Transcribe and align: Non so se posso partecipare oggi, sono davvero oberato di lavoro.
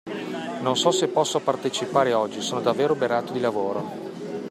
Non 0.65 0.75
so 0.77 0.89
se 0.91 1.07
posso 1.09 1.41
partecipare 1.43 2.11
oggi, 2.15 2.41
sono 2.41 2.59
davvero 2.59 2.93
oberato 2.93 3.31
di 3.33 3.39
lavoro. 3.39 4.39